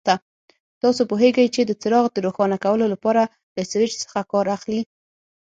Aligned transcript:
تاسو 0.81 1.01
پوهېږئ 1.09 1.47
چې 1.55 1.61
د 1.65 1.71
څراغ 1.81 2.05
د 2.13 2.17
روښانه 2.25 2.57
کولو 2.63 2.85
لپاره 2.93 3.21
له 3.55 3.63
سویچ 3.71 3.93
څخه 4.03 4.19
کار 4.31 4.45
اخلي. 4.57 4.81